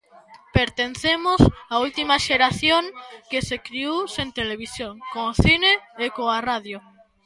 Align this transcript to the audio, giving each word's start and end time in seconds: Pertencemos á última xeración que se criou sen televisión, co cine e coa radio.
Pertencemos 0.57 1.41
á 1.73 1.75
última 1.87 2.15
xeración 2.27 2.83
que 3.29 3.39
se 3.47 3.57
criou 3.65 3.97
sen 4.15 4.27
televisión, 4.39 4.93
co 5.11 5.19
cine 5.45 5.73
e 6.03 6.05
coa 6.17 6.37
radio. 6.49 6.77